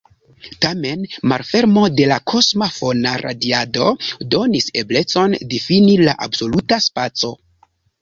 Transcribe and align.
Tamen, 0.65 1.03
malfermo 1.31 1.83
de 1.99 2.07
la 2.13 2.17
kosma 2.33 2.71
fona 2.79 3.13
radiado 3.25 3.93
donis 4.35 4.75
eblecon 4.85 5.39
difini 5.55 5.97
la 6.09 6.21
absoluta 6.31 6.85
spaco. 6.91 7.37